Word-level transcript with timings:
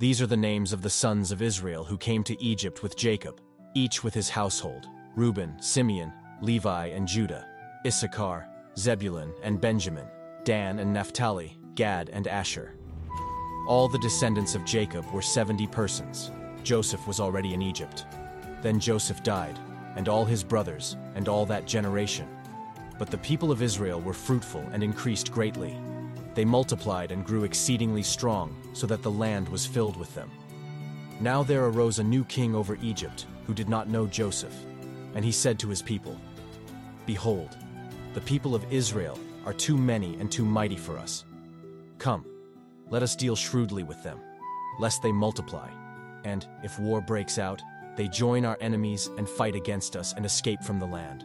These 0.00 0.22
are 0.22 0.28
the 0.28 0.36
names 0.36 0.72
of 0.72 0.82
the 0.82 0.90
sons 0.90 1.32
of 1.32 1.42
Israel 1.42 1.82
who 1.82 1.98
came 1.98 2.22
to 2.22 2.40
Egypt 2.40 2.84
with 2.84 2.96
Jacob, 2.96 3.40
each 3.74 4.04
with 4.04 4.14
his 4.14 4.28
household 4.28 4.86
Reuben, 5.16 5.60
Simeon, 5.60 6.12
Levi, 6.40 6.86
and 6.86 7.08
Judah, 7.08 7.44
Issachar, 7.84 8.46
Zebulun, 8.78 9.34
and 9.42 9.60
Benjamin, 9.60 10.06
Dan 10.44 10.78
and 10.78 10.92
Naphtali, 10.92 11.58
Gad 11.74 12.10
and 12.10 12.28
Asher. 12.28 12.76
All 13.66 13.88
the 13.88 13.98
descendants 13.98 14.54
of 14.54 14.64
Jacob 14.64 15.04
were 15.10 15.20
70 15.20 15.66
persons. 15.66 16.30
Joseph 16.62 17.04
was 17.08 17.18
already 17.18 17.52
in 17.52 17.60
Egypt. 17.60 18.06
Then 18.62 18.78
Joseph 18.78 19.24
died, 19.24 19.58
and 19.96 20.08
all 20.08 20.24
his 20.24 20.44
brothers, 20.44 20.96
and 21.16 21.28
all 21.28 21.44
that 21.46 21.66
generation. 21.66 22.28
But 23.00 23.10
the 23.10 23.18
people 23.18 23.50
of 23.50 23.62
Israel 23.62 24.00
were 24.00 24.12
fruitful 24.12 24.64
and 24.70 24.84
increased 24.84 25.32
greatly. 25.32 25.76
They 26.34 26.44
multiplied 26.44 27.10
and 27.10 27.24
grew 27.24 27.44
exceedingly 27.44 28.02
strong, 28.02 28.56
so 28.72 28.86
that 28.86 29.02
the 29.02 29.10
land 29.10 29.48
was 29.48 29.66
filled 29.66 29.96
with 29.96 30.14
them. 30.14 30.30
Now 31.20 31.42
there 31.42 31.64
arose 31.64 31.98
a 31.98 32.04
new 32.04 32.24
king 32.24 32.54
over 32.54 32.78
Egypt, 32.82 33.26
who 33.44 33.54
did 33.54 33.68
not 33.68 33.88
know 33.88 34.06
Joseph. 34.06 34.54
And 35.14 35.24
he 35.24 35.32
said 35.32 35.58
to 35.58 35.68
his 35.68 35.82
people, 35.82 36.16
Behold, 37.06 37.56
the 38.14 38.20
people 38.20 38.54
of 38.54 38.70
Israel 38.72 39.18
are 39.44 39.52
too 39.52 39.76
many 39.76 40.14
and 40.20 40.30
too 40.30 40.44
mighty 40.44 40.76
for 40.76 40.98
us. 40.98 41.24
Come, 41.98 42.24
let 42.90 43.02
us 43.02 43.16
deal 43.16 43.34
shrewdly 43.34 43.82
with 43.82 44.02
them, 44.02 44.20
lest 44.78 45.02
they 45.02 45.12
multiply, 45.12 45.68
and, 46.24 46.46
if 46.62 46.78
war 46.78 47.00
breaks 47.00 47.38
out, 47.38 47.62
they 47.96 48.08
join 48.08 48.44
our 48.44 48.56
enemies 48.60 49.10
and 49.18 49.28
fight 49.28 49.54
against 49.54 49.96
us 49.96 50.12
and 50.12 50.24
escape 50.24 50.62
from 50.62 50.78
the 50.78 50.86
land. 50.86 51.24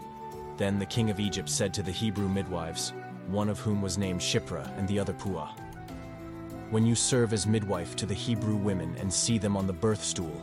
Then 0.61 0.77
the 0.77 0.85
king 0.85 1.09
of 1.09 1.19
Egypt 1.19 1.49
said 1.49 1.73
to 1.73 1.81
the 1.81 1.91
Hebrew 1.91 2.29
midwives, 2.29 2.93
one 3.25 3.49
of 3.49 3.59
whom 3.59 3.81
was 3.81 3.97
named 3.97 4.21
Shiphrah 4.21 4.77
and 4.77 4.87
the 4.87 4.99
other 4.99 5.11
Puah, 5.11 5.55
When 6.69 6.85
you 6.85 6.93
serve 6.93 7.33
as 7.33 7.47
midwife 7.47 7.95
to 7.95 8.05
the 8.05 8.13
Hebrew 8.13 8.55
women 8.55 8.95
and 8.99 9.11
see 9.11 9.39
them 9.39 9.57
on 9.57 9.65
the 9.65 9.73
birth 9.73 10.03
stool, 10.03 10.39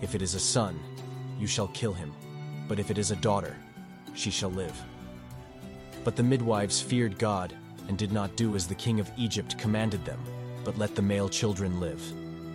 if 0.00 0.14
it 0.14 0.22
is 0.22 0.34
a 0.34 0.40
son, 0.40 0.80
you 1.38 1.46
shall 1.46 1.68
kill 1.68 1.92
him, 1.92 2.14
but 2.66 2.78
if 2.78 2.90
it 2.90 2.96
is 2.96 3.10
a 3.10 3.16
daughter, 3.16 3.54
she 4.14 4.30
shall 4.30 4.50
live. 4.52 4.74
But 6.02 6.16
the 6.16 6.22
midwives 6.22 6.80
feared 6.80 7.18
God 7.18 7.52
and 7.88 7.98
did 7.98 8.10
not 8.10 8.36
do 8.36 8.56
as 8.56 8.66
the 8.66 8.74
king 8.74 9.00
of 9.00 9.12
Egypt 9.18 9.58
commanded 9.58 10.02
them, 10.06 10.20
but 10.64 10.78
let 10.78 10.94
the 10.94 11.02
male 11.02 11.28
children 11.28 11.78
live. 11.78 12.02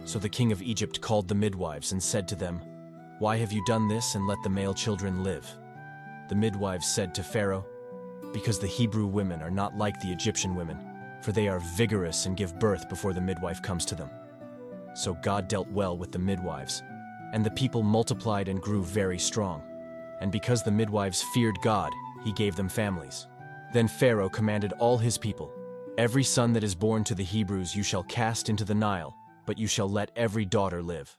So 0.05 0.17
the 0.17 0.29
king 0.29 0.51
of 0.51 0.63
Egypt 0.63 1.00
called 1.00 1.27
the 1.27 1.35
midwives 1.35 1.91
and 1.91 2.01
said 2.01 2.27
to 2.29 2.35
them, 2.35 2.59
Why 3.19 3.38
have 3.38 3.51
you 3.51 3.63
done 3.66 3.88
this 3.88 4.16
and 4.16 4.25
let 4.25 4.41
the 4.41 4.50
male 4.50 4.73
children 4.73 5.23
live? 5.23 5.47
The 6.27 6.35
midwives 6.35 6.85
said 6.85 7.13
to 7.15 7.23
Pharaoh, 7.23 7.65
Because 8.33 8.59
the 8.59 8.67
Hebrew 8.67 9.05
women 9.05 9.41
are 9.41 9.51
not 9.51 9.77
like 9.77 9.99
the 9.99 10.11
Egyptian 10.11 10.55
women, 10.55 10.77
for 11.21 11.31
they 11.31 11.47
are 11.47 11.59
vigorous 11.59 12.25
and 12.25 12.38
give 12.38 12.59
birth 12.59 12.89
before 12.89 13.13
the 13.13 13.21
midwife 13.21 13.61
comes 13.61 13.85
to 13.85 13.95
them. 13.95 14.09
So 14.93 15.13
God 15.15 15.47
dealt 15.47 15.69
well 15.69 15.97
with 15.97 16.11
the 16.11 16.19
midwives, 16.19 16.83
and 17.33 17.45
the 17.45 17.51
people 17.51 17.83
multiplied 17.83 18.47
and 18.47 18.61
grew 18.61 18.83
very 18.83 19.19
strong. 19.19 19.63
And 20.21 20.31
because 20.31 20.63
the 20.63 20.71
midwives 20.71 21.23
feared 21.33 21.57
God, 21.61 21.91
he 22.23 22.33
gave 22.33 22.55
them 22.55 22.69
families. 22.69 23.27
Then 23.73 23.88
Pharaoh 23.88 24.29
commanded 24.29 24.73
all 24.73 24.97
his 24.97 25.17
people 25.17 25.51
Every 25.97 26.23
son 26.23 26.53
that 26.53 26.63
is 26.63 26.75
born 26.75 27.03
to 27.05 27.15
the 27.15 27.23
Hebrews 27.23 27.75
you 27.75 27.81
shall 27.81 28.03
cast 28.03 28.49
into 28.49 28.63
the 28.63 28.75
Nile, 28.75 29.15
but 29.47 29.57
you 29.57 29.65
shall 29.65 29.89
let 29.89 30.11
every 30.15 30.45
daughter 30.45 30.83
live. 30.83 31.17